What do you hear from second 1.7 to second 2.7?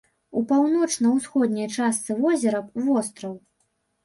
частцы возера